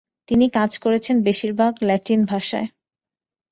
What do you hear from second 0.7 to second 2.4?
করেছেন বেশিরভাগ ল্যাটিন